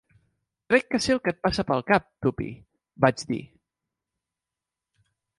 [0.71, 2.47] "Crec que sé el que et passa pel cap, Tuppy",
[3.05, 3.39] vaig dir.